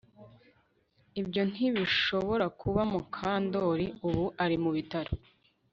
[1.21, 5.11] Ibyo ntibishobora kuba Mukandoli Ubu ari mu bitaro